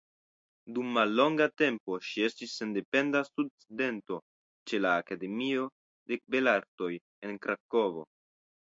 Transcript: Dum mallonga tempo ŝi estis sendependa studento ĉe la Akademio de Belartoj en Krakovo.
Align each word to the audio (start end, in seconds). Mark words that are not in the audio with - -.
Dum 0.77 0.87
mallonga 0.93 1.47
tempo 1.61 1.97
ŝi 2.07 2.23
estis 2.29 2.55
sendependa 2.63 3.23
studento 3.29 4.19
ĉe 4.73 4.83
la 4.83 4.97
Akademio 5.05 5.71
de 6.15 6.23
Belartoj 6.37 6.95
en 7.31 7.43
Krakovo. 7.47 8.13